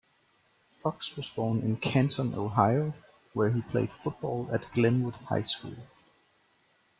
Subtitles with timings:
[0.71, 2.95] Fox was born in Canton, Ohio,
[3.33, 5.75] where he played football at Glenwood High School.